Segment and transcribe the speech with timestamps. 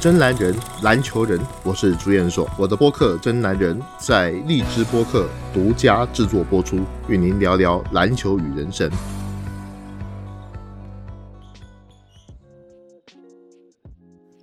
[0.00, 2.48] 真男人，篮球人，我是朱彦硕。
[2.56, 6.78] 我的播客《真男人》在荔枝播客独家制作播出，
[7.08, 8.88] 与您聊聊篮球与人生。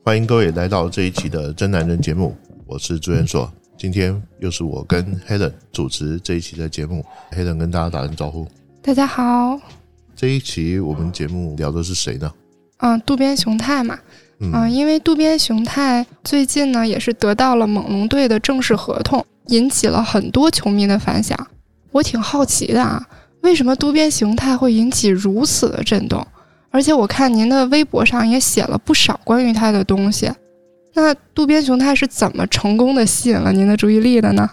[0.04, 2.36] 欢迎各位来到这一期的《真男人》节目，
[2.66, 3.50] 我是朱彦硕。
[3.78, 8.46] 今天又是我跟 Helen 主持这一期的节目，Helen 跟大家打声招呼。
[8.82, 9.58] 大家好。
[10.18, 12.30] 这一期我们节目聊的是谁呢？
[12.80, 13.98] 嗯，渡边雄太嘛。
[14.40, 21.48] 嗯，因为渡边雄太最近呢也是得到了猛龙队的正式合同，引起了很多球迷的反响。
[21.92, 23.08] 我挺好奇的啊，
[23.42, 26.26] 为什么渡边雄太会引起如此的震动？
[26.70, 30.30] 而且我看您的微博上也写了不少关于他的东西。
[30.94, 34.50] 那渡边雄太是怎么成功的吸引了您的注意力的呢？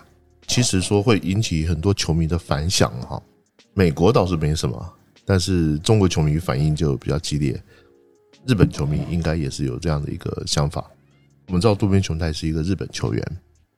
[0.46, 3.20] 其实说会引起很多球迷的反响哈，
[3.74, 4.92] 美国倒是没什么，
[5.24, 7.60] 但是中国球迷反应就比较激烈。
[8.46, 10.90] 日本球迷应该也是有这样的一个想法。
[11.46, 13.24] 我们知道渡边雄太是一个日本球员，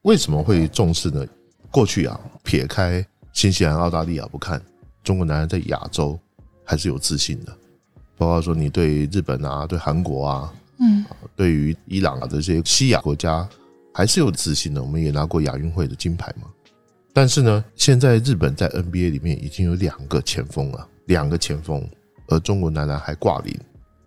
[0.03, 1.25] 为什么会重视呢？
[1.71, 4.61] 过去啊，撇开新西兰、澳大利亚不看，
[5.03, 6.17] 中国男人在亚洲
[6.63, 7.55] 还是有自信的。
[8.17, 11.03] 包括说你对日本啊、对韩国啊，嗯，
[11.35, 13.47] 对于伊朗啊这些西亚国家
[13.93, 14.81] 还是有自信的。
[14.81, 16.47] 我们也拿过亚运会的金牌嘛。
[17.11, 21.85] 但是呢，现在日本在 NBA 里面已经有两个前锋了，两个前锋，
[22.27, 23.53] 而中国男篮还挂零。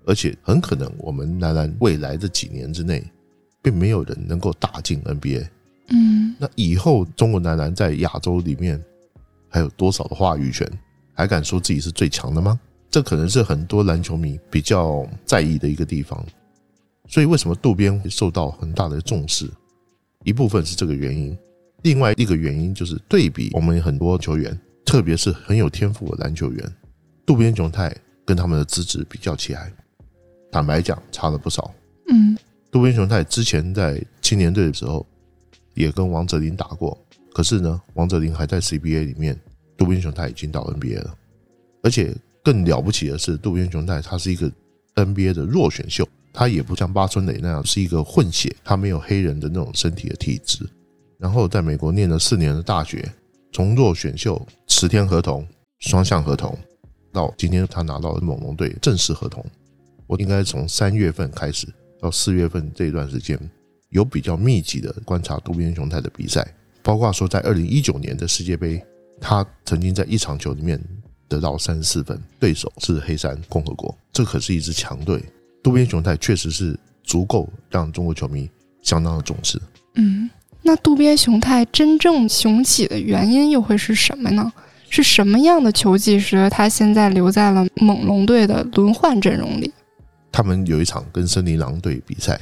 [0.08, 3.04] 而且很可能，我们男篮未来的几年之内，
[3.62, 5.46] 并没有人能够打进 NBA。
[5.90, 8.82] 嗯，那以后中国男篮在亚洲里面
[9.50, 10.66] 还有多少的话语权？
[11.12, 12.58] 还敢说自己是最强的吗？
[12.90, 16.24] 这可能是很多篮球迷比较在意的一个地方。
[17.06, 19.46] 所以，为什么渡边会受到很大的重视？
[20.24, 21.36] 一部分是这个原因，
[21.82, 26.74] 另外一个原因就是对比我们很多球员，特别是很有天赋的篮球员，
[27.26, 29.70] 渡边雄太跟他们的资质比较起来。
[30.50, 31.72] 坦白讲，差了不少。
[32.08, 32.36] 嗯，
[32.70, 35.06] 渡边雄太之前在青年队的时候，
[35.74, 36.96] 也跟王哲林打过。
[37.32, 39.38] 可是呢，王哲林还在 CBA 里面，
[39.76, 41.14] 渡边雄太已经到 NBA 了。
[41.82, 44.50] 而且更了不起的是，渡边雄太他是一个
[44.94, 50.68] NBA 的弱选秀，他也不像八村垒那样是一个混血，他没有黑人的那种身体的体质。
[51.18, 53.08] 然后在美国念了四年的大学，
[53.52, 55.46] 从弱选秀十天合同、
[55.78, 56.58] 双向合同，
[57.12, 59.44] 到今天他拿到了猛龙队正式合同。
[60.08, 61.68] 我应该从三月份开始
[62.00, 63.38] 到四月份这一段时间，
[63.90, 66.44] 有比较密集的观察渡边雄太的比赛，
[66.82, 68.82] 包括说在二零一九年的世界杯，
[69.20, 70.82] 他曾经在一场球里面
[71.28, 75.22] 得到三十四分，对手是黑山共和国，这可是一支强队。
[75.62, 78.48] 渡边雄太确实是足够让中国球迷
[78.82, 79.60] 相当的重视。
[79.96, 80.30] 嗯，
[80.62, 84.50] 那渡边雄太真正雄起的原因又会是什么呢？
[84.88, 89.70] 是什么样的球技使得他现在留在了猛龙队的轮换阵容里？
[90.38, 92.40] 他们有一场跟森林狼队比赛，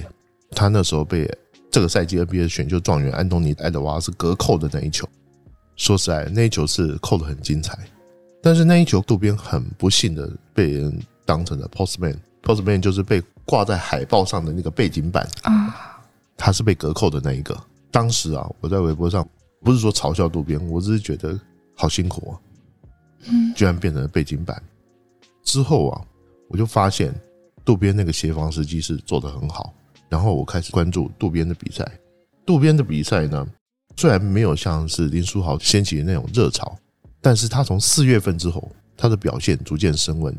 [0.50, 1.26] 他那时候被
[1.70, 5.08] 这个赛季 NBA 选秀状元安东尼·埃德瓦是隔扣的那一球，
[5.76, 7.74] 说实在，那一球是扣的很精彩，
[8.42, 15.98] 但是那一球渡边很不幸的被人当成了 postman，postman 就是被挂在海报上的那个背景板啊，
[16.36, 17.58] 他是被隔扣的那一个。
[17.90, 19.26] 当时啊，我在微博上
[19.62, 21.40] 不是说嘲笑渡边，我只是觉得
[21.74, 22.36] 好辛苦啊，
[23.56, 24.62] 居然变成了背景板。
[25.42, 26.04] 之后啊，
[26.50, 27.10] 我就发现。
[27.66, 29.74] 渡边那个协防时机是做得很好，
[30.08, 31.84] 然后我开始关注渡边的比赛。
[32.46, 33.44] 渡边的比赛呢，
[33.96, 36.78] 虽然没有像是林书豪掀起的那种热潮，
[37.20, 40.32] 但是他从四月份之后，他的表现逐渐升温。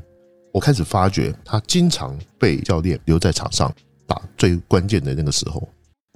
[0.54, 3.70] 我开始发觉他经常被教练留在场上
[4.08, 5.68] 打最关键的那个时候，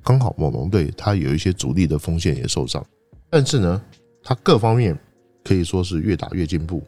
[0.06, 2.82] 刚好猛龙队他有一些主力的锋线也受伤，
[3.30, 3.82] 但是呢，
[4.24, 4.98] 他各方面
[5.44, 6.82] 可以说是越打越进步。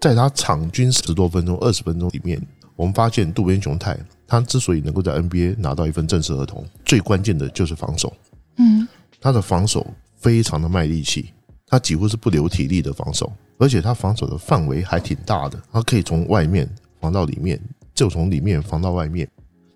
[0.00, 2.40] 在他场均十多分钟、二十分钟里面。
[2.78, 8.14] 我们发现渡边雄太，他之所以能够在 NBA 拿到一份正式合同，最关键的就是防守。
[8.56, 8.86] 嗯，
[9.20, 9.84] 他的防守
[10.16, 11.34] 非常的卖力气，
[11.66, 16.70] 他几乎是不留体力的防守，而且他防守的范围还挺大的，他可以从外面
[17.00, 17.60] 防到里面，
[17.92, 19.28] 就从里面防到外面。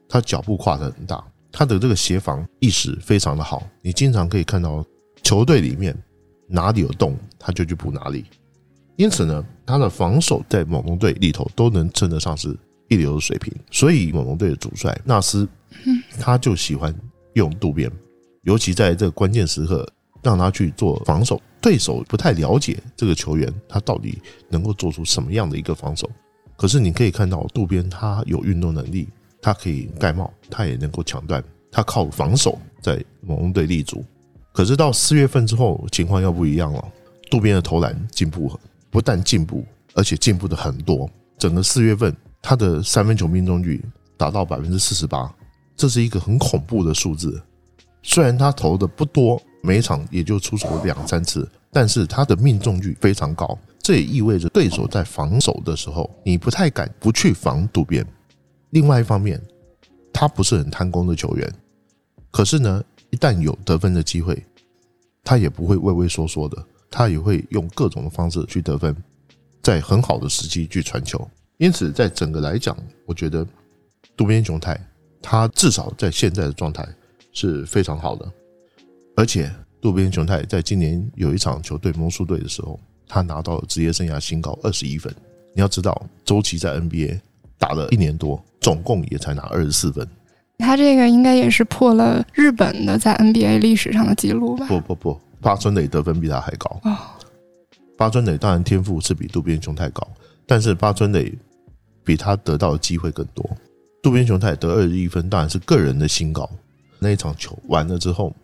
[0.09, 3.67] 他脚步跨得很大，他的这个协防意识非常的好。
[3.81, 4.85] 你经常可以看到
[5.25, 5.93] 球队里面
[6.47, 8.25] 哪里有洞，他就去补哪里。
[8.95, 12.57] 因此呢，他的防守在猛龙队里头都能称得上是。
[12.93, 15.49] 一流的水平，所以猛龙队的主帅纳斯，
[16.21, 16.95] 他就喜欢
[17.33, 17.91] 用渡边，
[18.43, 19.91] 尤其在这个关键时刻，
[20.23, 21.41] 让他去做防守。
[21.61, 26.11] 对手不太了解这个球员，他到底能够做出什么样的一个防守。
[26.57, 29.09] 可是你可以看到，渡边他有运动能力，
[29.41, 34.05] 他可以盖帽，他也能够抢断，他靠防守在猛龙队立足。
[34.53, 36.85] 可是到四月份之后，情况又不一样了。
[37.31, 38.53] 渡边的投篮进步，
[38.91, 41.09] 不但进步，而且进步的很多。
[41.39, 42.15] 整个四月份。
[42.43, 43.83] 他的三分球命中率
[44.17, 45.33] 达到百分之四十八，
[45.77, 47.41] 这是一个很恐怖的数字。
[48.03, 53.57] 虽然他投的不多，每场也就出手两三次，但是他的命中率非常高。
[53.81, 58.05] 这也意味着对手在防守的时候，你不太敢不去防渡边。
[58.71, 59.41] 另外一方面，
[60.13, 61.53] 他不是很贪功的球员，
[62.31, 64.45] 可是呢，一旦有得分的机会，
[65.23, 68.97] 他也不会畏畏缩缩的，他也会用各种的方式去得分，
[69.63, 71.29] 在很好的时机去传球。
[71.63, 72.77] 因此，在整个来讲，
[73.07, 73.47] 我觉得
[74.17, 74.77] 渡边雄太
[75.23, 76.85] 他至少在现在的状态
[77.33, 78.29] 是非常好的。
[79.15, 79.49] 而且，
[79.81, 85.15] 渡边雄太在今年有一场球队魔术队的时候，他拿到了职业生涯新高二十一分。
[85.55, 87.21] 你要知道，周琦在 NBA
[87.59, 90.05] 打了一年多，总共也才拿二十四分。
[90.59, 94.67] 他这个应该也是破了日本的在 NBA 历史上的记录吧？
[94.67, 96.81] 不不不，八村垒得分比他还高。
[96.83, 96.99] 哦，
[97.97, 100.05] 八村垒当然天赋是比渡边雄太高，
[100.45, 101.33] 但是八村垒
[102.05, 103.49] 比他得到的机会更多。
[104.03, 106.49] 渡边雄太得二十一分，当然是个人的新高。
[106.99, 108.35] 那一场球完了之后，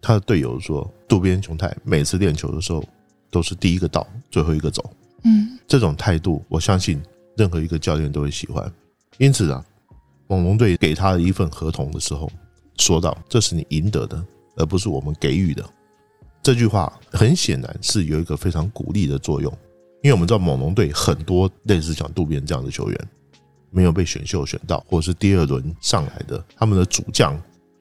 [0.00, 2.84] 他的队友说，渡边雄太每次练球的时候
[3.30, 4.88] 都是第一个到，最后一个走。
[5.24, 7.00] 嗯，这种态度，我相信
[7.36, 8.72] 任何一个教练都会喜欢。
[9.18, 9.64] 因此啊，
[10.26, 12.30] 猛龙队给他的一份合同的时候，
[12.78, 14.24] 说到这是你赢得的，
[14.56, 15.64] 而不是我们给予的。
[16.42, 19.52] 这句话很显然是有一个非常鼓励的作用，
[20.02, 23.08] 因为我们知道猛龙队很多类似像渡边这样的球员，
[23.70, 27.40] 没有被选秀选到，或者是第二轮上来的，他们的主将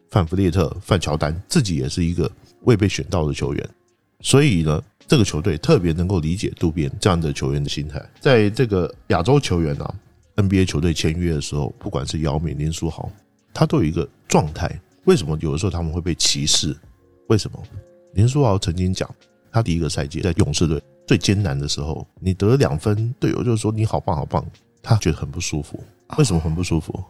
[0.10, 2.30] 范弗列特、范乔丹自己也是一个
[2.64, 3.70] 未被选到的球员，
[4.22, 8.04] 所以呢，这个球队特别能够理解渡边这样的球员的心态。
[8.20, 9.96] 在这个亚洲球员啊
[10.36, 13.10] ，NBA 球队签约的时候，不管是姚明、林书豪，
[13.54, 14.70] 他都有一个状态。
[15.06, 16.76] 为什么有的时候他们会被歧视？
[17.28, 17.64] 为什么？
[18.14, 19.10] 林书豪曾经讲，
[19.52, 24.46] 他第一个赛季在勇士队最艰难的时候，你得了两分，队友就说你好棒好棒，
[24.80, 25.84] 他觉得很不舒服。
[26.20, 27.04] 为什么很不舒服？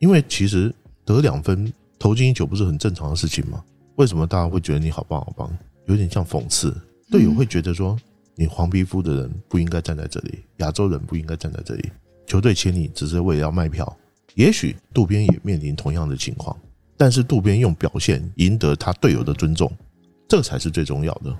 [0.00, 3.62] 因为其实得两分投进一球不是很正常的事情吗？
[3.94, 5.56] 为什么大家会觉得你好棒好棒？
[5.84, 6.76] 有点像讽刺，
[7.08, 7.96] 队友会觉得说
[8.34, 11.92] 你黄皮肤的人不应该站在这里，亚洲人不应该站在这里，
[12.26, 13.96] 球队请你只是为了要卖票。
[14.34, 16.58] 也许渡边也面临同样的情况，
[16.96, 19.70] 但是渡边用表现赢得他队友的尊重。
[20.26, 21.32] 这才是最重要的，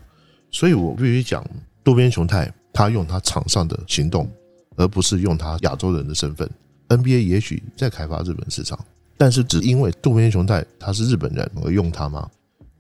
[0.53, 1.44] 所以我必须讲
[1.86, 4.28] 渡边雄太，他用他场上的行动，
[4.74, 6.50] 而不是用他亚洲人的身份。
[6.88, 8.76] NBA 也许在开发日本市场，
[9.16, 12.28] 但是只因为渡边雄太他是日本人而用他吗？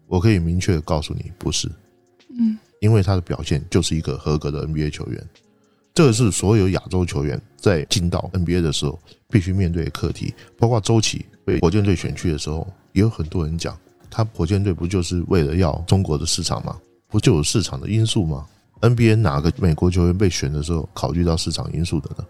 [0.08, 1.70] 我可以明确的告诉你，不是。
[2.36, 5.24] 嗯，因为他的表现就是一个合格的 NBA 球员，
[5.94, 8.98] 这是所有亚洲球员在进到 NBA 的时候
[9.30, 10.34] 必须面对的课题。
[10.58, 13.78] 包括周琦被火箭队选去的时候，也有很多人讲。
[14.10, 16.76] 他火箭队不就是为了要中国的市场吗？
[17.06, 18.44] 不就有市场的因素吗
[18.80, 22.24] ？NBA 哪个美国球员被选的时候考虑到市场因素的呢？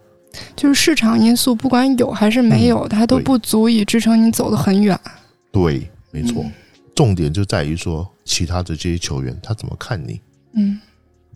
[0.54, 4.98] 就是市场因素，不管有还是没有，它都不足以支撑你走得很远。
[5.50, 6.44] 对，没错。
[6.94, 10.20] 重点就在于说，其他的这些球员他怎么看你？
[10.54, 10.78] 嗯，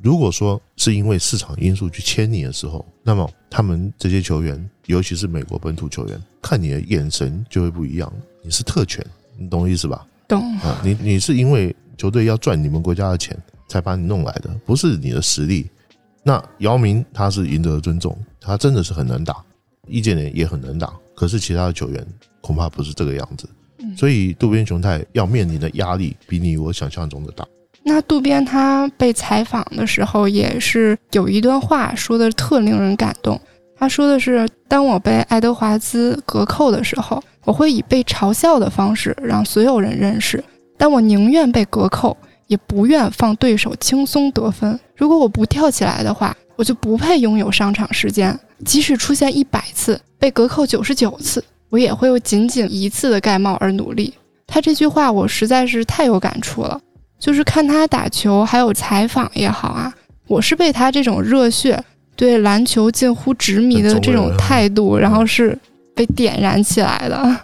[0.02, 8.10] 如果说是因为市场因素去签你的时候，那么他们这些球员，尤其是美国本土球员，看你的眼神就会不一样。
[8.42, 9.04] 你是特权，
[9.38, 10.06] 你懂我意思吧？
[10.28, 13.36] 懂啊，你你是因为球队要赚你们国家的钱
[13.70, 15.70] 才把你弄来的，不是你的实力。
[16.22, 19.36] 那姚明他是赢得了尊重，他真的是很能打，
[19.86, 22.06] 易建联也很能打，可是其他的球员
[22.40, 23.48] 恐怕不是这个样子。
[23.96, 27.46] 所以渡边雄太要面临的压力比你我想象中的大。
[27.82, 33.40] 那渡边他被采访的时候也是有一段话说的特令人感动，
[33.78, 40.44] 他说的是：“当我被爱德华兹隔扣的时候。”我会以被嘲笑的方式让所有人认识，
[40.76, 42.14] 但我宁愿被隔扣，
[42.50, 44.78] 也不愿放对手轻松得分。
[44.96, 48.36] 如果我不跳起来的话，我就不配拥有上场时间。
[48.64, 54.12] 即使出现一百次被隔扣九十九次，我也会为仅仅一次的盖帽而努力。
[54.48, 56.80] 他这句话我实在是太有感触了，
[57.20, 59.94] 就是看他打球，还有采访也好啊，
[60.26, 61.82] 我是被他这种热血、
[62.16, 65.56] 对篮球近乎执迷的这种态度，然后是。
[65.92, 67.36] 被点燃起来的，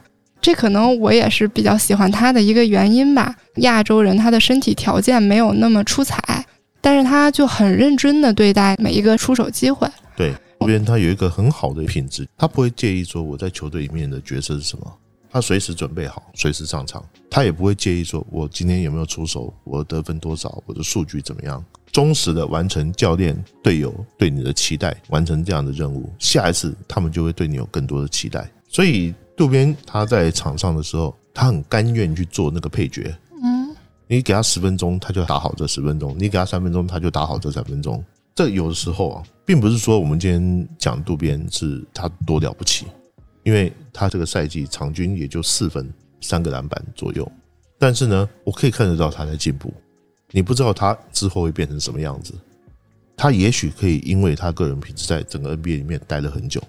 [0.47, 3.35] 这可能我也是比较喜欢他的一个原因吧。
[3.57, 6.47] 亚洲人他的身体条件没有那么出彩，
[6.81, 9.89] 但是他就很认真的对待每一个出手机会。
[10.17, 14.99] 对，这边他有一个很好的品质，他不会介意说我在球队里面的角色是什么，
[15.29, 17.05] 他随时准备好，随时上场。
[17.29, 21.61] 他也不会介意说我今天有没有出手，我得分多少，我的数据怎么样，
[21.91, 28.49] 忠实的完成教练、队友对你的期待，完成这样的任务，下一次他们就会对你有更多的期待。
[28.69, 33.15] 所以渡边他在场上的时候，他很甘愿去做那个配角。
[33.43, 33.77] 嗯，
[34.07, 38.03] 你给他十分钟，他就打好这十分钟；你给他三分钟，他就打好这三分钟。
[38.35, 42.87] 这有的时候啊，并不是说我们今天讲渡边是他多了不起，
[43.43, 47.31] 因为他这个赛季场均也就四分、三个篮板左右。
[47.79, 49.73] 但是呢，我可以看得到他在进步。
[50.31, 52.33] 你不知道他之后会变成什么样子。
[53.17, 56.63] 他也许可以因为他个人品质在整个 NBA 里面待了很久。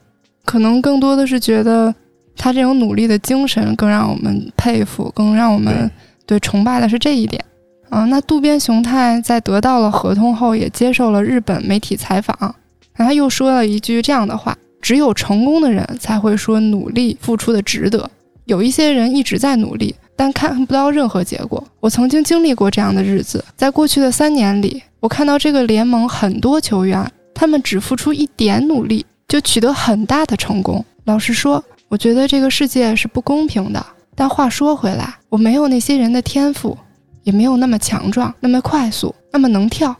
[0.45, 1.93] 可能更多的是觉得
[2.37, 5.89] 他这种努力的精神更让我们佩服，更让我们
[6.25, 7.43] 对崇拜的是这一点。
[7.89, 12.55] 啊，那渡边雄太在得到了合同后，也接受了日本媒体采访，
[12.93, 18.09] 他又说了一句这样的话：“只有成功的人才会说努力付出的值得。
[18.43, 21.61] 有一些人一直在努力，但看不到任何结果。
[21.79, 30.83] 我曾经经历过这样的日子，在过去的三年里，我看到这个联盟很多球员，他们只付出一点努力就取得很大的成功。
[31.05, 33.85] 老实说，我觉得这个世界是不公平的。
[34.15, 36.77] 但话说回来，我没有那些人的天赋。”
[37.23, 39.93] 也没有那么强壮，那么快速，那么能跳，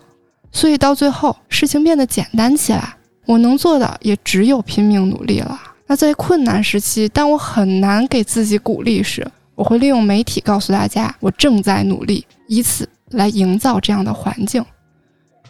[0.50, 2.96] 所以到最后事情变得简单起来。
[3.26, 5.60] 我能做的也只有拼命努力了。
[5.88, 14.64] 那在困难时期，当我很难给自己鼓励时，我会利用媒体告诉大家我正在努力，以此来营造这样的环境，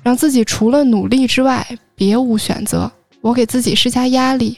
[0.01, 1.63] 让自己除了努力之外
[1.94, 2.91] 别无选择。
[3.22, 4.58] 我给自己施加压力，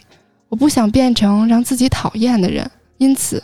[0.50, 2.70] 我不想变成让自己讨厌的人。
[2.98, 3.42] 因此，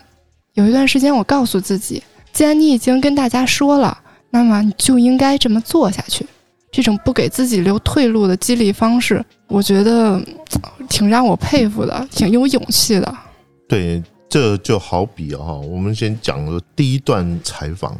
[0.54, 2.04] 有一段时间我告诉自己。
[2.34, 3.98] 既然你已经跟大家说了，
[4.30, 6.26] 那么你就应该这么做下去。
[6.70, 10.22] 这种不给自己留退路的激励方式，我觉得
[10.90, 13.18] 挺让我佩服的，挺有勇气的。
[13.66, 17.98] 对，这就好比哈，我们先讲了第一段采访，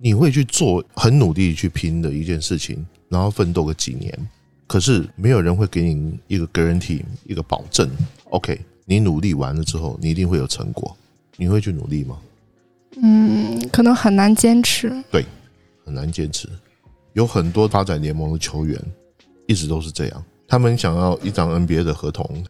[0.00, 4.12] 你会去做很努力去拼的一件事情，然后奋斗个几年，
[4.66, 7.88] 可是没有人会给你一个 guarantee，一个保证。
[8.36, 10.94] OK，你努力完了之后，你一定会有成果，
[11.38, 12.18] 你会去努力吗？
[13.02, 14.92] 嗯，可能很难坚持。
[15.10, 15.24] 对，
[15.86, 16.46] 很难坚持。
[17.14, 18.78] 有很多发展联盟的球员
[19.46, 22.44] 一直都是这样，他们想要一张 NBA 的合同。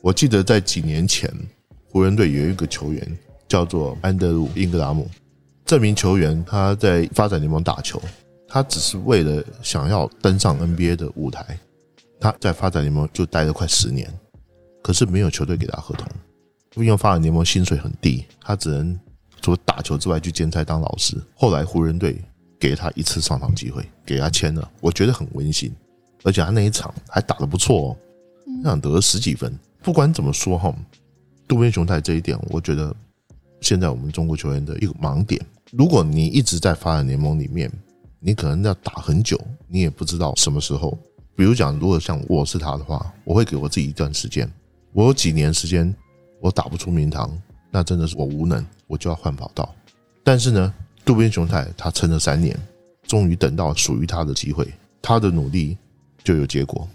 [0.00, 1.30] 我记得在几年前，
[1.90, 5.06] 湖人队有一个球员叫做安德鲁·英格拉姆，
[5.66, 8.00] 这名球员他在发展联盟打球，
[8.48, 11.58] 他只是为了想要登上 NBA 的舞台，
[12.18, 14.10] 他在发展联盟就待了快十年，
[14.86, 16.06] 可是没有球队给他合同，
[16.76, 18.96] 因为发展联盟薪水很低，他只能。
[19.42, 21.20] 除了打球之外，去兼差当老师。
[21.34, 22.16] 后来湖人队
[22.56, 25.74] 给他一次上场机会，给他签了，我觉得很温馨。
[26.22, 27.96] 而且他那一场还打得不错哦，
[28.62, 29.52] 那场得了十几分。
[29.82, 30.72] 不管怎么说哈，
[31.48, 32.94] 渡边雄太这一点，我觉得
[33.60, 35.44] 现在我们中国球员的一个盲点。
[35.72, 37.68] 如果你一直在发展联盟里面，
[38.20, 40.96] 你可能要打很久，你也不知道什么时候。
[41.34, 44.50] 比如讲，如果像我是他的话，我会给我自己一段时间，
[44.96, 45.94] 我有几年时间，
[46.40, 47.30] 我打不出名堂。
[47.70, 49.74] 那真的是我无能，我就要换跑道。
[50.24, 50.72] 但是呢，
[51.04, 52.58] 渡边雄太他撑了三年，
[53.06, 54.66] 终于等到属于他的机会，
[55.02, 55.76] 他的努力
[56.24, 56.88] 就有结果。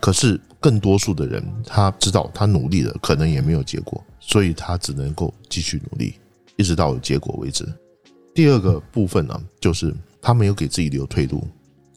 [0.00, 6.14] 可是更多数的人，他知道他努力了，可能也没有结果，所以他只能够继续努力，
[6.54, 7.66] 一直到有结果为止。
[8.32, 11.44] 第二个部分呢，就是他没有给自己留退路，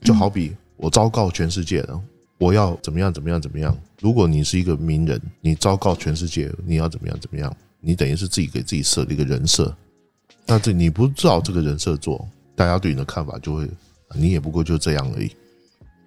[0.00, 2.02] 就好比我昭告全世界了，
[2.38, 3.76] 我要怎么样怎么样怎么样。
[4.00, 7.54] 如果你是一个名人，你昭告全世界你要怎么样怎么样。
[7.80, 9.72] 你等于是自己给自己设了一个人设，
[10.46, 13.68] 那这你不知道这个人设做，大家对你的看法就会，
[14.14, 15.30] 你也不过就这样而已。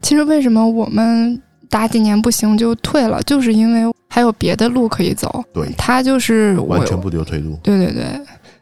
[0.02, 5.44] 其实为什么我们打几年不行就退了，就是因为还有别的路可以走。
[5.54, 7.58] 对，他就是完全不留退路。
[7.64, 8.04] 对对对。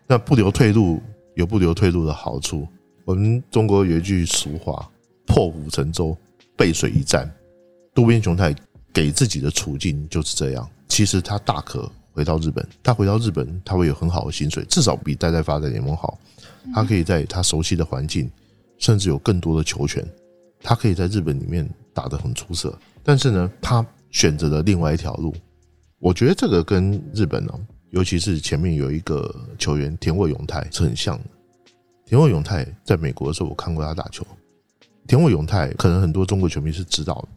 [0.05, 1.01] 那不留退路
[1.35, 2.67] 有不留退路的好处。
[3.05, 4.87] 我们中国有一句俗话
[5.25, 6.15] ：“破釜沉舟，
[6.55, 7.27] 背水一战。”
[7.93, 8.55] 渡边雄太
[8.93, 10.69] 给自己的处境就是这样。
[10.87, 11.89] 其实他大可。
[12.11, 16.19] 回到日本，他回到日本，他会有很好的薪水，至少比待在发展联盟好。
[16.73, 18.29] 他可以在他熟悉的环境，
[18.77, 20.05] 甚至有更多的球权。
[20.61, 22.77] 他可以在日本里面打得很出色。
[23.03, 25.33] 但是呢，他选择了另外一条路。
[25.99, 27.53] 我觉得这个跟日本呢，
[27.91, 31.23] 尤其是前面有一个球员田尾永泰是很像的。
[32.05, 34.25] 田尾永泰在美国的时候，我看过他打球。
[35.07, 37.27] 田尾永泰可能很多中国球迷是知道的，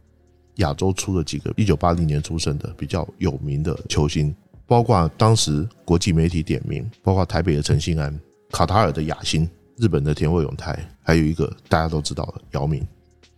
[0.56, 4.35] 亚洲出了几个一九八零年出生的比较有名的球星。
[4.66, 8.18] 包括当时国际媒体点名，包括台北的陈信安、
[8.50, 12.87] 卡塔尔的雅欣、日本的田尾永泰，还有一个大家都知道的姚明，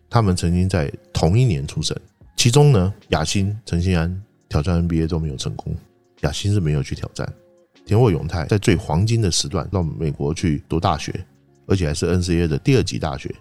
[0.09, 1.97] 他们曾经在同一年出生。
[2.37, 5.75] 其中呢，雅欣、陈信安挑战 NBA 都没有成功，
[6.21, 7.33] 雅欣是没有去挑战。
[7.85, 11.13] 田尾永泰在最黄金的时段到美国去读大学，
[11.67, 13.35] 而且还是 NCAA 的第二级大学。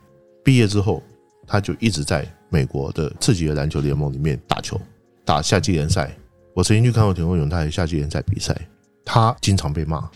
[0.43, 1.03] 毕业之后，
[1.45, 4.79] 他就一直在美国的次级的篮球联盟里面打球，
[5.25, 6.15] 打夏季联赛。
[6.53, 8.55] 我曾经去看过田伟勇他夏季联赛比赛，
[9.03, 10.07] 他经常被骂，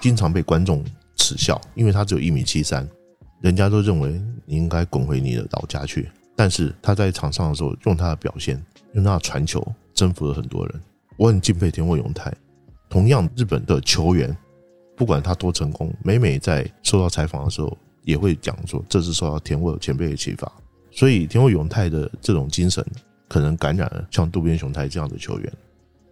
[0.00, 0.82] 经常被观众
[1.16, 2.88] 耻笑，因为他只有一米七三，
[3.42, 6.10] 人家都认为你应该滚回你的老家去。
[6.34, 8.58] 但是他在场上的时候，用他的表现，
[8.94, 10.80] 用他的传球，征服了很多人。
[11.18, 12.32] 我很敬佩田沃永泰。
[12.88, 14.34] 同样，日本的球员，
[14.96, 20.50] 不管他多成功，每每在受到采访的时候，也会讲说这是受到田沃前辈的启发。
[20.90, 22.84] 所以，田沃永泰的这种精神，
[23.28, 25.52] 可能感染了像渡边雄太这样的球员。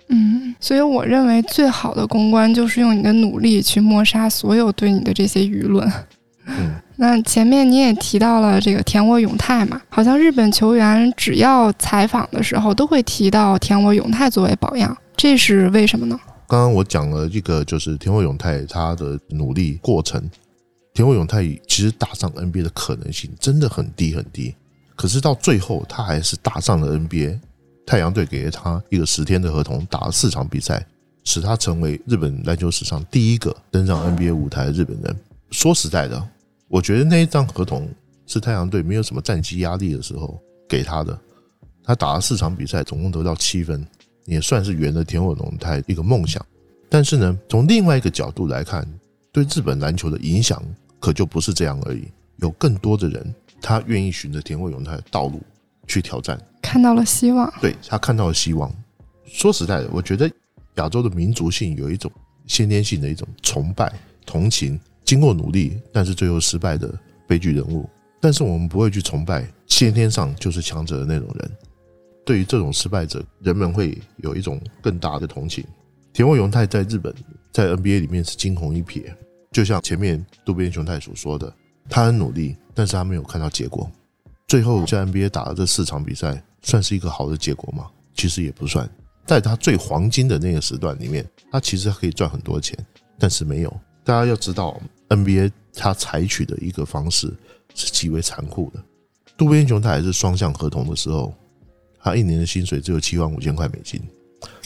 [0.09, 5.91] 嗯，所以我认为最好的公关就是用你的努力去抹杀所有对你的这些舆论。
[6.47, 16.17] 嗯， 那前面你也提到了这个田沃永泰嘛，好像日本球员只要采访的时候都会提到田沃永泰作为榜样，这是为什么呢？
[16.47, 20.23] 刚刚我讲了一个，就是田沃永泰他的努力过程。
[20.95, 24.55] 田沃永泰其实打上 NBA 的可能性真的很低很低，
[24.97, 27.39] 可是到最后他还是打上了 NBA。
[27.87, 30.85] 太阳队给了他一个十天的合同，打了四场比赛，
[31.23, 35.17] 使他成为日本篮球史上第一个登上 NBA 舞台的日本人。
[35.53, 36.29] 说实在的，
[36.67, 37.89] 我觉得那一张合同
[38.27, 40.37] 是太阳队没有什么战绩压力的时候
[40.69, 41.17] 给他的。
[41.85, 43.87] 他打了四场比赛，总共得到七分，
[44.25, 46.45] 也算是圆了田尾龙太一个梦想。
[46.89, 48.85] 但是呢，从另外一个角度来看，
[49.31, 50.61] 对日本篮球的影响
[50.99, 52.09] 可就不是这样而已。
[52.39, 55.43] 有更多的人，他愿意循着田尾龙太的道路
[55.87, 56.41] 去挑战。
[56.63, 58.73] 看到了希望，对他看到了希望。
[59.25, 60.31] 说实在的，我觉得
[60.77, 62.11] 亚洲的民族性有一种
[62.47, 63.93] 先天性的一种崇拜、
[64.25, 66.93] 同情，经过努力但是最后失败的
[67.27, 67.89] 悲剧人物。
[68.21, 71.51] 但是我们不会去崇拜先天上就是强者的那种人。
[72.25, 75.65] 对于这种失败者，人们会有一种更大的同情。
[76.13, 77.15] 田沃永泰在日本
[77.53, 79.05] 在 NBA 里面是惊鸿一瞥，
[79.53, 81.53] 就像前面渡边雄太所说的，
[81.89, 83.91] 他很努力，但是他没有看到结果。
[84.47, 86.43] 最后在 NBA 打了这四场比赛。
[86.63, 87.87] 算是一个好的结果吗？
[88.17, 88.91] 其实也不算。
[89.25, 92.77] 在他最黄金的那个时段里面，他其实可以赚很多钱，
[93.21, 93.81] 但是没有。
[94.03, 94.77] 大家要知道
[95.09, 97.33] ，NBA 他采取的一个方式
[97.73, 98.83] 是极为残酷的。
[99.37, 101.33] 渡边雄他还是双向合同的时候，
[102.01, 104.03] 他一年的薪水只有七万五千块美金。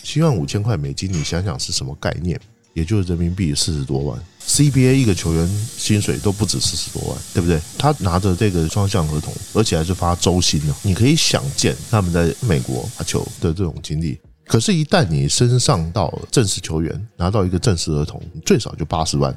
[0.02, 2.40] 七万五千块美金，你想想是什么概念？
[2.72, 4.18] 也就是人民币四十多万
[4.50, 7.60] ，CBA 一个球员薪水都不止四十多万，对不对？
[7.78, 10.74] 他拿着这个双向合同，而且还是发周薪呢。
[10.82, 14.18] 你可以想见他们在美国打球的这种经历。
[14.46, 19.32] 可是，一旦你升上到正式球员，拿到一个正式合同，最少就八十万。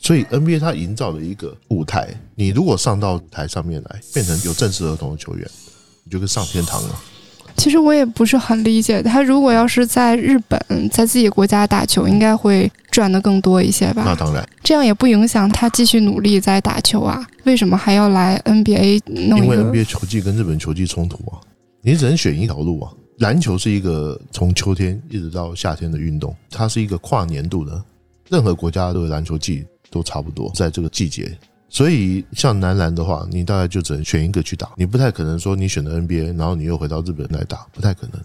[0.00, 5.50] 所以 NBA 它营造了一个舞台，你如果上到舞台上面来，变成有正式合同的球员，
[6.04, 7.02] 你就跟上天堂了。
[7.56, 14.02] 其实我也不是很理解，他如果要是在日本，在自己国家打球，应该会赚的更多一些吧？
[14.04, 17.26] 那当然，这样也不影响他继续努力在打球啊。
[17.44, 21.40] 为什么还要来 NBA 弄因为 NBA 球季跟日本球季冲突啊，
[21.82, 22.92] 你只能选一条路啊。
[23.18, 27.82] 篮球是一个从秋天一直到夏天的运动，它是一个跨年度的，
[28.28, 31.36] 任何国家的篮球季都差不多在这个季节。
[31.68, 38.20] 所以，像男篮的话，你大概就只能选一个去打，你不太可能说你选的 NBA，然后你又回到日本来打，不太可能。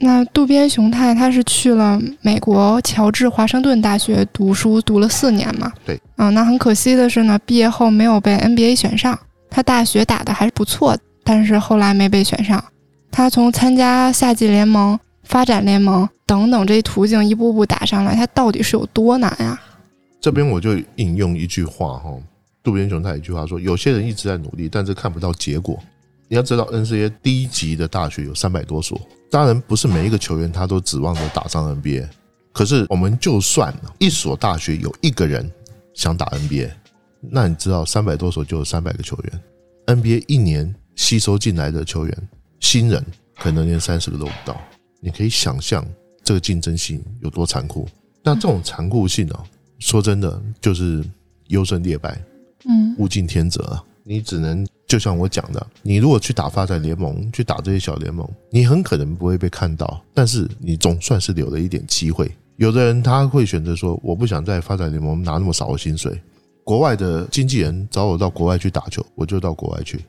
[0.00, 5.72] 那渡边雄太他是去了美国乔治华盛顿大学读书，读了四年嘛？
[5.84, 6.00] 对。
[6.16, 9.18] 嗯，那很可惜的是呢，毕业后没有被 NBA 选上。
[9.50, 12.62] 他大学打的还是不错，但是后来没被选上。
[13.10, 19.60] 他从参加夏季联盟、发展联盟等等这些途径一步步打上来，他到底是有多难呀？
[20.20, 22.10] 这边我就引用一句话哈。
[22.62, 25.78] 渡边雄太一句话说：“有些人一直在努力，但是看不到结果。
[26.28, 32.06] 你要知道，NCAA 低级的大学有三百多所，当然不是每一个球员他都指望着打上 NBA。
[32.52, 35.50] 可是我们就算一所大学有一个人
[35.94, 36.70] 想打 NBA，
[37.20, 39.40] 那你知道三百多所就有三百个球员
[39.86, 42.28] ，NBA 一年吸收进来的球员
[42.60, 43.02] 新人
[43.36, 44.60] 可能连三十个都不到。
[45.00, 45.86] 你可以想象
[46.22, 47.88] 这个竞争性有多残酷。
[48.22, 49.42] 那这种残酷性啊，
[49.78, 51.02] 说真的就是
[51.46, 52.20] 优胜劣败。”
[52.64, 53.84] 嗯，物竞天择啊！
[54.04, 62.30] 你只能就像我讲的，你如果去打发展联盟，去打这些小联盟，你很可能不会被看到，但是你总算是留了一点机会。
[62.56, 66.20] 有的人他会选择说，我不想在发展联盟拿那么少的薪水，
[66.64, 70.00] 国外的经纪人找我到国外去打球，我就到国外去。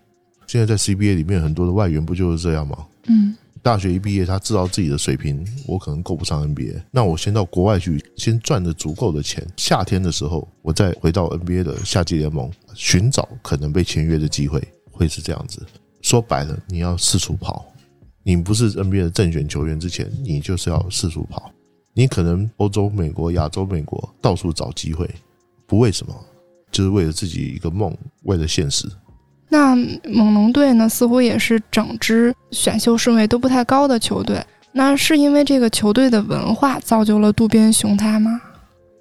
[0.47, 2.77] 现在在 CBA 里面很多的外援不就是这样吗？
[3.07, 3.35] 嗯。
[3.61, 15.65] 大学一毕业，他知道自己的水平，我可能够不上 NBA，那我先到国外去，先赚的足够的钱，夏天的时候，我再回到 NBA 的夏季联盟，寻找可能被签约的机会，会是这样子。
[16.01, 17.65] 说白了，你要四处跑，
[18.23, 21.51] 你不是 NBA 的正选球员之前，你就是要四处跑，
[21.93, 25.09] 你可能欧洲、美国、亚洲、美国到处找机会，
[25.67, 26.15] 不为什么，
[26.71, 28.87] 就是为了自己一个梦，为了现实。
[29.49, 30.87] 那猛龙队呢？
[30.87, 34.39] 似乎也是整支选秀顺位都不太高的球队。
[34.71, 38.39] 那是因为这个球队的文化造就了渡边雄太吗？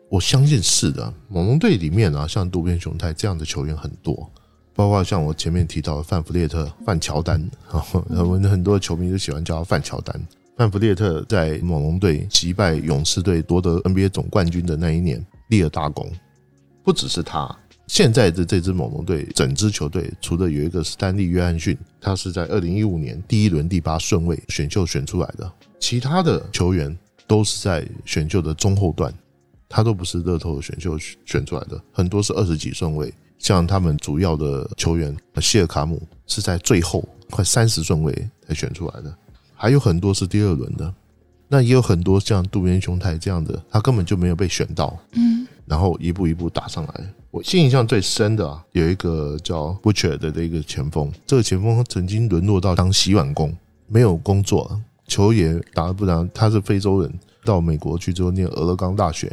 [0.08, 1.12] 我相信是的。
[1.28, 4.30] 猛龙队里面啊，像渡边雄太这样的球员很多，
[4.74, 7.46] 包括像我前面提到的范弗列特、范乔丹，
[8.08, 10.18] 我们很多球迷都喜欢叫他范乔丹。
[10.56, 16.10] 范弗列特在猛龙队击败勇士队夺得 NBA 总冠军的那一年立了大功。
[16.82, 17.54] 不只是他，
[17.88, 26.96] 现在的这支猛龙队整支球队除了有一个斯丹利约翰逊，他是在二零一五年第一轮第八顺位选秀选出来的，其他的球员
[27.26, 29.12] 都是在选秀的中后段，
[29.70, 33.12] 他都不是热透的选秀选出来的，很多是二十几顺位。
[33.38, 38.12] 像他们主要的球员谢尔卡姆是在最后快三十顺位
[38.46, 39.16] 才选出来的，
[39.54, 40.92] 还有很多是第二轮的，
[41.48, 47.14] 那也有很多像渡边雄太这样的，他根本就没有被选到，嗯，然后一步一步打上来。
[47.30, 53.54] 我印象最深的啊，有一个叫 Butcher 的这个前锋，这个前锋曾经沦落到当洗碗工，
[53.86, 56.28] 没有工作，球也打得不良。
[56.32, 57.12] 他是非洲人，
[57.44, 59.30] 到美国去之后念俄勒冈大学，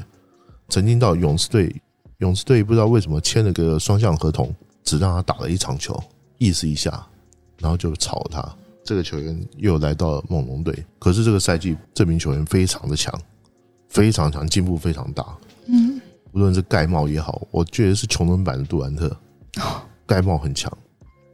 [0.67, 1.73] 曾经到勇士队。
[2.19, 4.53] 勇士队不知道为什么签了个双向合同，
[4.84, 6.01] 只让他打了一场球，
[6.38, 7.05] 意思一下，
[7.60, 8.41] 然后就炒他。
[8.84, 13.13] 这个球员又来到猛龙队，可是这个赛季这名球员非常的强，
[13.89, 15.25] 非常强，进步非常大。
[16.36, 19.15] 嗯，无论是盖帽也好，我觉得是穷人版的杜兰特。
[20.06, 20.71] 盖帽很强，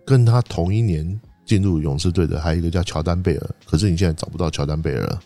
[0.06, 5.20] 跟他同一年进入勇士队的还有一个叫乔丹贝尔，可是你现在找不到乔丹贝尔。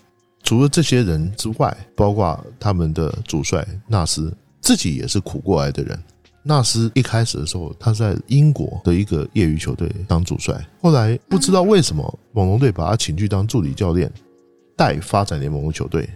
[0.43, 4.35] 除了这些人之外，包括他们的主帅纳斯。
[4.61, 6.03] 自己也是苦过来的人。
[6.41, 14.11] 纳斯一开始的时候，他在英国的一个业余球队当主帅，后来不知道为什么猛龙队把他请去当助理教练，
[14.75, 16.09] 带发展联盟的球队，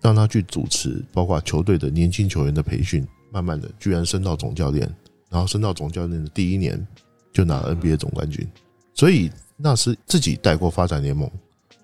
[0.00, 3.06] 让他去主持包括球队的年轻球员的培训。
[3.32, 4.92] 慢慢的，居然升到总教练，
[5.28, 6.84] 然后升到总教练的第一年
[7.32, 8.44] 就拿了 NBA 总冠军。
[8.92, 11.30] 所以纳斯自己带过发展联盟，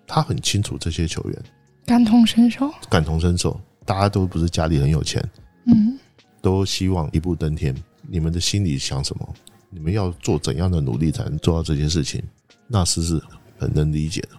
[0.09, 1.43] 他很清楚这些球员，
[1.87, 3.61] 感同身受，感同身受。
[3.85, 5.23] 大家都不是家里很有钱，
[5.67, 5.97] 嗯。
[6.43, 7.73] 都希望一步登天，
[8.09, 9.35] 你们的心里想什么？
[9.71, 12.21] 你们要做怎样的努力才能做到这件事情？
[12.67, 13.23] 纳斯是
[13.57, 14.31] 很能理解的。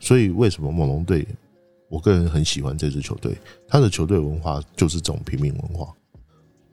[0.00, 1.28] 所以为什么猛龙队，
[1.88, 3.36] 我个人很喜欢这支球队，
[3.68, 5.92] 他的球队文化就是这种平民文化。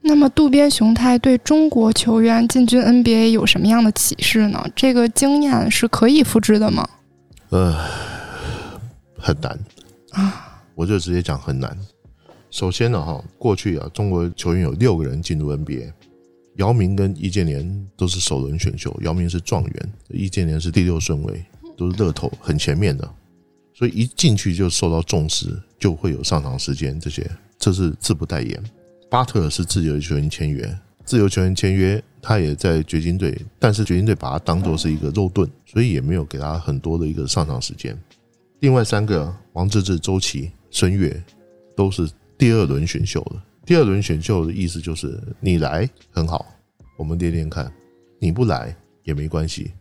[0.04, 4.66] 那么渡边雄太对中国球员进军 NBA 有什么样的启示呢？
[4.76, 6.90] 这个经验是可以复制的吗？
[7.50, 7.78] 呃，
[9.18, 9.60] 很难
[10.12, 11.78] 啊，我就直接讲很难。
[12.50, 15.92] 首先呢，哈，过去啊，中国球员有六个人进入 NBA，
[16.56, 21.46] 姚明跟易建联都是首轮选秀，姚明是状元，易建联是第六顺位，
[21.78, 23.08] 都是乐透很前面的，
[23.82, 28.64] 所以一进去就受到重视，就会有上场时间，这些这是自不代言。
[29.10, 38.00] 巴特尔是自由球员签约，自由球员签约，他也在掘金队，但是掘金队把他当做是一个肉盾，所以也没有给他很多的一个上场时间。
[38.60, 41.20] 另外三个王治郅、周琦、孙悦
[41.76, 42.08] 都是。
[42.38, 43.44] 第二轮选秀了。
[43.66, 46.46] 第二轮选秀的意思就是你来很好，
[46.98, 47.66] 我们练练看；
[48.20, 49.72] 你不来也没关系，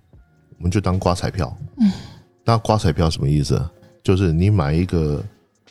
[0.56, 1.54] 我们就当刮彩票。
[1.78, 1.92] 嗯，
[2.46, 3.62] 那刮彩票什么意思？
[4.02, 5.22] 就是你买一个，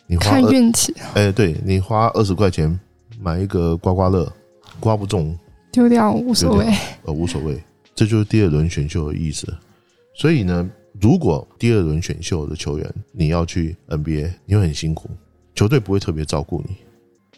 [0.07, 0.93] 你花看运气。
[1.13, 2.79] 哎，对你花二十块钱
[3.19, 4.31] 买一个刮刮乐，
[4.79, 5.37] 刮不中
[5.71, 6.65] 丢掉无所谓，
[7.03, 7.61] 呃，无所谓。
[7.95, 9.53] 这就是第二轮选秀的意思。
[10.15, 10.69] 所以呢，
[11.01, 15.09] 如果第二轮选秀的球员你要去 NBA，你会很辛苦。
[15.55, 16.77] 球队不会特别照顾你，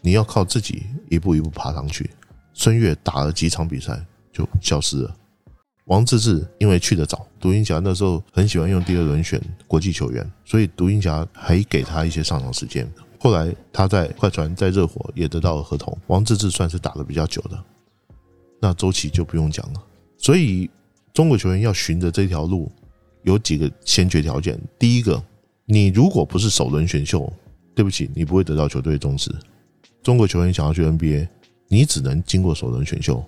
[0.01, 2.10] 你要靠自己一步一步爬上去。
[2.54, 3.99] 孙悦打了几场比赛
[4.32, 5.15] 就消失了。
[5.91, 12.89] 王治郅因为去的早，独行侠那时候很喜欢用第二轮选国际球员，所以独行侠还给他一些上场时间。
[13.19, 15.95] 后来他在快船、在热火也得到了合同。
[16.08, 17.62] 王治郅算是打的比较久的，
[18.62, 19.84] 那周琦就不用讲了。
[20.17, 20.69] 所以
[21.13, 22.71] 中国球员要循着这条路，
[23.23, 24.58] 有几个先决条件。
[24.80, 25.21] 第一个，
[25.65, 27.32] 你如果不是首轮选秀。
[27.73, 29.34] 对不起，你不会得到球队重视。
[30.04, 31.25] 中国球员想要去 NBA，
[31.69, 33.23] 你只能经过首轮选秀，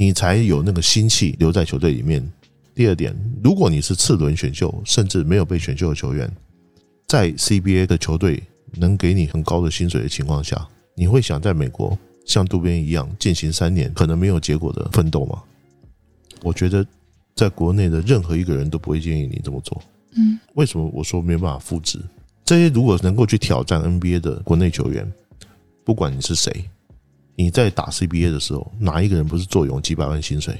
[0.00, 2.24] 你才有那个心气留在球队里面。
[2.72, 6.30] 第二点，如果你是次轮选秀，甚至没有被选秀的球员，
[7.08, 8.40] 在 CBA 的球队
[8.76, 15.42] 能给你很高的薪水的情况下，你会想在美国像渡边一样进行三年可能没有结果的奋斗吗？
[16.42, 16.86] 我觉得，
[17.34, 19.82] 在国内的任何一个人都不会建议你这么做。
[20.14, 21.98] 嗯，为什么我说没办法复制？
[22.44, 25.12] 这些如果能够去挑战 NBA 的国内球员，
[25.82, 26.64] 不管你是谁，
[27.40, 30.58] 你在打 CBA 的时候，哪一个人不是坐拥几百万薪水？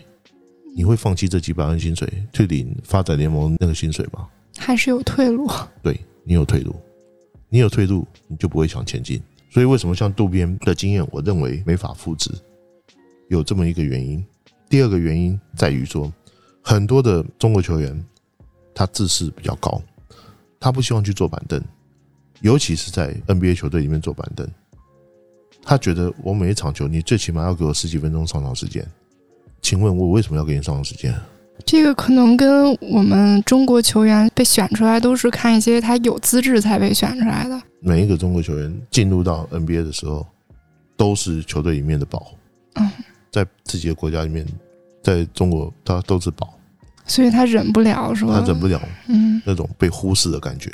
[0.76, 4.28] 你会放弃这几百万薪水去领发展联盟那个薪水吗？
[4.56, 5.50] 还是有退路？
[5.82, 6.72] 对你有退路，
[7.48, 9.20] 你有退路，你就不会想前进。
[9.50, 12.30] 所以为什么像渡边的经验，我认为没法复制，
[13.26, 14.24] 有这么一个原因。
[14.68, 16.12] 第二个原因在于说，
[16.62, 18.04] 很多的中国球员
[18.72, 19.82] 他自视比较高，
[20.60, 21.60] 他不希望去坐板凳。
[22.40, 24.48] 尤其是在 NBA 球队里面坐板凳，
[25.68, 28.82] 他觉得我每一场球，你最起码要给我十几分钟上场时间。
[29.60, 31.14] 请问我为什么要给你上场时间？
[31.66, 37.62] 这个可能跟我们中国球员被选出来都是看一些他有资质才被选出来的。
[37.80, 40.26] 每一个中国球员进入到 NBA 的时候，
[40.96, 42.32] 都是球队里面的宝。
[42.76, 42.90] 嗯，
[43.30, 44.46] 在自己的国家里面，
[45.02, 46.58] 在中国他都是宝，
[47.04, 48.40] 所以他忍不了，是吧？
[48.40, 50.72] 他忍不了嗯那种被忽视的感觉。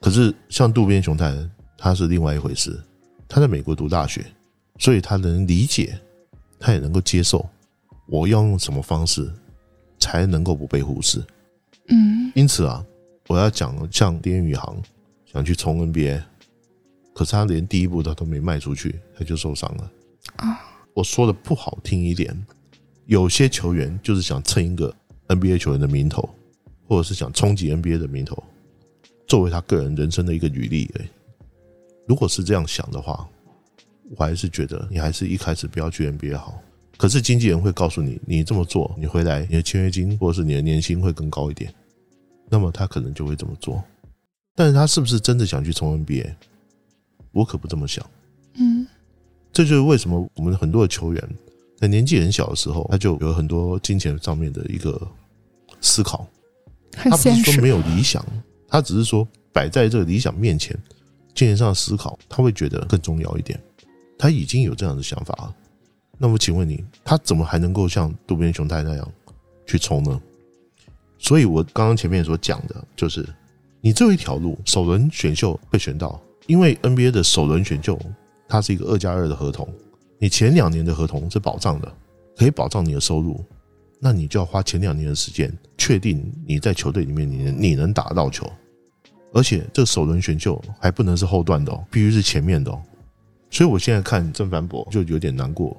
[0.00, 1.34] 可是像渡边雄太，
[1.76, 2.80] 他是另外一回事。
[3.28, 4.24] 他在美国读大学，
[4.78, 5.98] 所以他能理解，
[6.58, 7.48] 他也能够接受，
[8.06, 9.30] 我要用什么方式
[9.98, 11.24] 才能够不被忽视。
[11.88, 12.84] 嗯因此啊，
[13.28, 14.76] 我要讲像丁宇航
[15.24, 16.22] 想去冲 NBA，
[17.14, 19.90] 可是他连第一步他都没迈出去，他就受伤了。
[20.36, 20.58] 啊，
[20.94, 22.34] 我说的不好听一点，
[23.06, 24.94] 有些球员就是想蹭一个
[25.28, 26.28] NBA 球员的名头，
[26.88, 28.42] 或者是想冲击 NBA 的名头，
[29.26, 31.08] 作为他个人人生的一个履历而已。
[32.06, 33.26] 如果是这样想的话，
[34.10, 36.60] 我还是觉得你还是一开始不要去 NBA 好。
[36.96, 41.72] 可是经纪人会告诉你，你这么做，你回来你的签约金或者是你的年薪会更高一点，
[42.48, 43.82] 那么他可能就会这么做。
[44.54, 46.32] 但是他是不是真的想去冲 NBA？
[47.32, 48.04] 我可不这么想。
[48.54, 48.86] 嗯
[49.52, 51.28] 这就是为什么我们很多的球员
[51.78, 55.00] 在年纪很小的时候，他就有很多金钱上面的一个
[55.80, 56.26] 思考。
[56.92, 57.16] 他不。
[57.16, 58.24] 是说没有理想，
[58.68, 60.76] 他只是说摆在这个理想面前，
[61.34, 63.60] 精神上的思考他会觉得更重要一点。
[64.18, 65.54] 他已经有这样的想法了。
[66.16, 69.12] 那么请问你，他怎么还能够像渡边雄太那样
[69.66, 70.20] 去冲呢？
[71.18, 73.26] 所以我刚刚前面所讲的就是，
[73.80, 77.98] 你这一条路首轮选秀被选到，因为 NBA 的首轮选秀
[78.48, 79.68] 它是一个二加二的合同，
[80.18, 81.92] 你前两年的合同是保障的，
[82.36, 83.44] 可以保障你的收入，
[83.98, 88.48] 那你就要花前两年的时间确定你在球队里面你能你能打得到球，
[89.34, 92.80] 而且这首轮选秀还不能是后段的哦，必须是前面的哦。
[93.50, 95.76] 所以我现在看曾凡博就有点难过，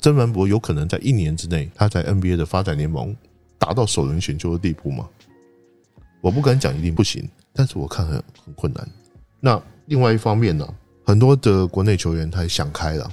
[0.00, 3.14] 曾凡博有可能在一年之内他在 NBA 的发展联盟
[3.58, 5.08] 达到首轮选秀的地步吗？
[6.20, 8.88] 我不敢讲一定不行，但是我看很很困难。
[9.40, 10.66] 那另外一方面呢，
[11.04, 13.10] 很多的国内球员他也想开了，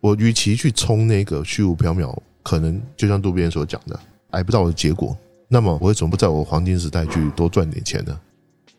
[0.00, 3.98] 我与其去冲那个虚无缥缈，可能就像渡边所讲的，
[4.30, 5.16] 挨不到的结果，
[5.48, 8.18] 那么我为什么不在我黄金时代去多赚点钱呢？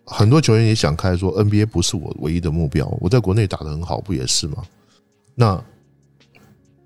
[0.09, 4.63] 很多球员也想开说 NBA 不是我唯一的目标，我在国内打得很好，不也是吗？
[5.35, 5.63] 那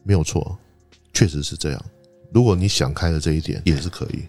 [0.03, 0.57] 没有错，
[1.13, 1.86] 确实是这样。
[2.33, 4.23] 如果你想开了这一点，也是可以，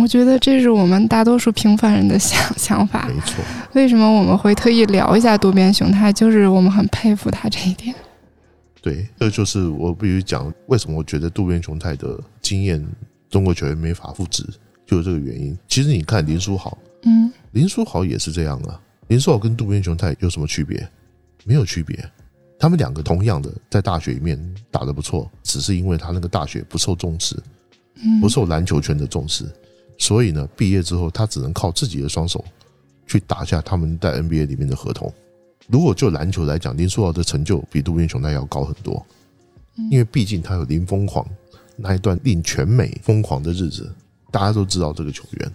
[0.00, 3.08] 我觉得这是我们大多数平凡人的想想法。
[3.08, 3.42] 没错。
[3.72, 6.12] 为什么我们会特意聊一下渡边雄太？
[6.12, 7.94] 就是我们很佩服他这一点。
[8.82, 12.84] 对，这就是我必须讲，为什么我觉得渡边雄太的经验，
[13.30, 14.44] 中国球员没法复制，
[14.84, 15.56] 就是这个原因。
[15.66, 16.90] 其实你看林书豪，嗯
[17.52, 18.80] 林书豪也是这样啊。
[19.08, 20.88] 林书豪跟渡边雄太有什么区别？
[21.44, 21.98] 没有区别。
[22.58, 24.38] 他们两个同样的在大学里面
[24.70, 27.36] 打得不错，只是因为他那个大学不受重视，
[27.96, 29.44] 嗯，不受篮球圈的重视，
[29.98, 32.42] 所以呢，毕业之后他只能靠自己的双手
[33.06, 35.12] 去打下他们在 NBA 里面的合同。
[35.66, 39.04] 如果就篮球来讲，林书豪的成就比渡边雄太要高很多，
[39.90, 41.26] 因为毕竟他有林疯狂
[41.76, 43.92] 那一段令全美疯狂的日子，
[44.30, 45.52] 大家都知道这个球员。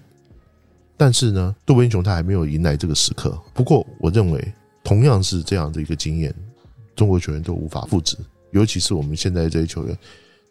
[0.99, 3.41] 但是呢，渡边雄他还没有迎来这个时刻。
[3.53, 6.35] 不过，我认为同样是这样的一个经验，
[6.93, 8.17] 中国球员都无法复制，
[8.51, 9.97] 尤其是我们现在这些球员，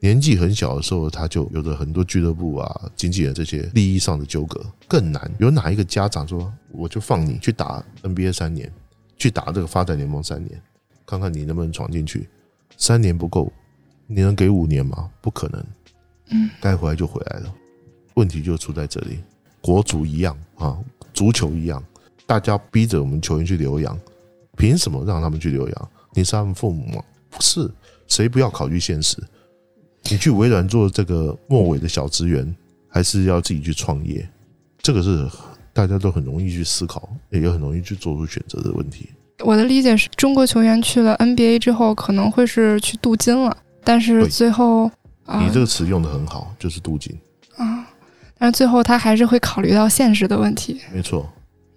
[0.00, 5.30] 年纪很小的时候，他就有着很多俱乐部啊、经纪人这些利益上的纠葛，更难。
[5.38, 8.72] 有哪一个家长说，我就放你去打 NBA 三年，
[9.18, 10.58] 去打这个发展联盟三年，
[11.04, 12.26] 看看你能不能闯进去？
[12.78, 13.52] 三年不够，
[14.06, 15.10] 你能给五年吗？
[15.20, 15.62] 不可能。
[16.30, 17.54] 嗯，该回来就回来了。
[18.14, 19.18] 问题就出在这里，
[19.60, 20.78] 国足一样啊，
[21.12, 21.82] 足球一样，
[22.26, 23.98] 大家逼着我们球员去留洋，
[24.56, 25.88] 凭什么让他们去留洋？
[26.14, 27.02] 你是他们父母吗？
[27.30, 27.70] 不是，
[28.06, 29.16] 谁不要考虑现实？
[30.10, 32.56] 你去微软做这个末尾的小职员，
[32.88, 34.26] 还是要自己去创业？
[34.80, 35.28] 这个是
[35.72, 39.10] 大家都很容易去思考，也很容易去做出选择的问题。
[39.44, 44.90] 我的理解是中国球员去了 NBA 之后，可能会是去镀金了，但是最后
[45.26, 47.27] 啊你这个词用的很好，就是镀金，啊，
[48.38, 50.80] 但是最后他还是会考虑到现实的问题。
[50.92, 51.28] 没错，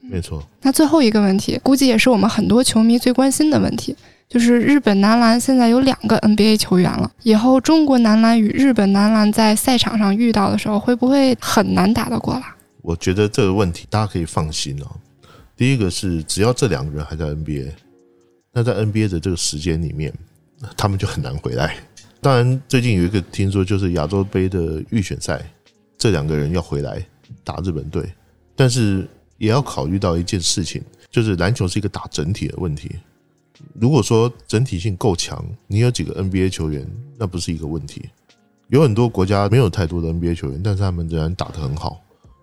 [0.02, 0.43] 没错。
[0.62, 3.95] 那最后一个问题，估计也是我们很多球迷最关心的问题，
[4.30, 12.43] 就是日本男篮现在有两个 NBA 球员了，以后中国男篮与日本男篮在赛场上遇到的时候，会不会很难打得过来？
[12.82, 14.88] 我觉得这个问题大家可以放心哦。
[15.56, 17.69] 第一个是，只要这两个人还在 NBA，
[18.52, 20.12] 那在 NBA 的这个时间里面，
[20.76, 21.76] 他们就很难回来。
[22.19, 25.39] 当然，最近有一个听说，就是亚洲杯的预选赛，
[26.02, 27.00] 这两个人要回来
[27.44, 28.12] 打日本队，
[28.56, 32.90] 但是也要考虑到一件事情，就是篮球是一个打整体的问题。
[33.76, 38.10] 如果说整体性够强，你有几个 NBA 球员，那不是一个问题。
[38.70, 42.02] 有很多国家没有太多的 NBA 球员，但是他们仍然打得很好。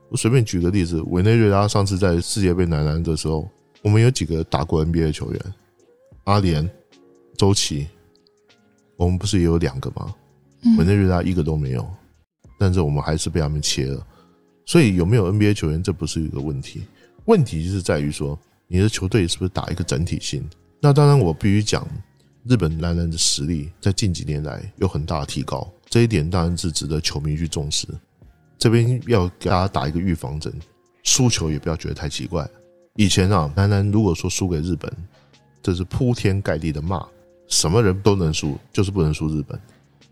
[0.09, 3.51] 我随便举个例子，委内瑞拉上次在世界杯男篮的时候，
[3.83, 5.41] 我们有几个打过 NBA 的球员，
[6.23, 6.71] 阿联、
[7.37, 7.89] 周琦，
[8.95, 10.15] 我们不是也有两个吗？
[10.79, 11.85] 委内瑞拉一个都没有，
[12.59, 14.07] 但是我们还是被他们切了。
[14.67, 16.83] 所以有没有 NBA 球员，这不是一个问题。
[17.25, 20.47] 问题就是在于说，你的球队是不是打一个整体性？
[20.81, 21.87] 那当然，我必须讲，
[22.45, 27.87] 日本男篮的实力在近几年来有很大的提高，这一点当然是值得球迷去重视。
[28.59, 30.53] 这边要给大家打一个预防针，
[31.03, 32.47] 输球也不要觉得太奇怪。
[32.97, 34.93] 以前啊，男篮如果说输给日本，
[35.63, 37.07] 这是铺天盖地的骂，
[37.47, 39.59] 什么人都能输，就是不能输日本。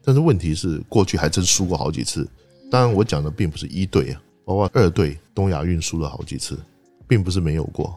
[0.07, 2.27] 但是问题是，过去还真输过好几次。
[2.71, 6.59] 当然，我讲的并不是一队啊，包括二队，东亚运输了好几次。
[7.09, 7.97] 并不是没有过，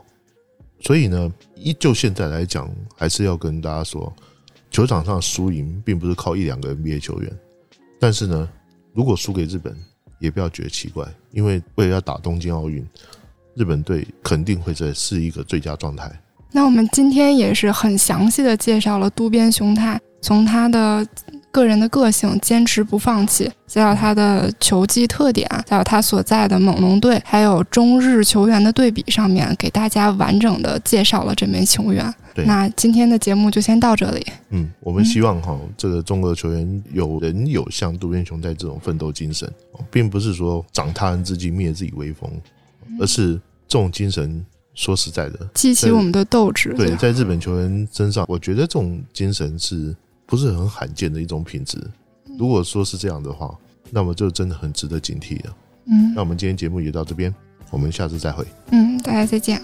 [0.82, 4.14] 所以呢，依就现在来讲，还是要跟大家说，
[4.70, 7.40] 球场上输赢并不是靠一两个 NBA 球员。
[8.00, 8.48] 但是呢，
[8.94, 9.76] 如果输给日本，
[10.20, 12.88] 也不要觉得奇怪，因为为了要打东京奥运，
[13.56, 16.22] 日本队肯定会在是一个最佳状态。
[16.52, 21.04] 那我们今天也是很详细的介绍了渡边雄太，从他的。
[21.52, 32.14] 个人的个性，坚持不放弃，再有他的球技特点，再有他所在的猛龙队，还有中日球员的对比上面，给大家完整的介绍了这名球员。
[32.46, 34.26] 那今天的节目就先到这里。
[34.52, 39.52] 嗯，我们希望哈，这个中国的球员有人有像渡边雄在这种奋斗精神，
[39.92, 42.30] 并不是说长他人之际灭自己威风，
[43.00, 43.34] 而是
[43.68, 44.46] 这种精神。
[44.76, 46.74] 说实在的，激起我们的斗志。
[46.76, 49.94] 对，在日本球员身上，我觉得这种精神是。
[50.30, 51.82] 不是很罕见的一种品质。
[52.38, 53.58] 如果说是这样的话，
[53.90, 55.58] 那么就真的很值得警惕了。
[55.88, 57.34] 嗯，那我们今天节目也到这边，
[57.72, 58.46] 我们下次再会。
[58.70, 59.60] 嗯，大家再见。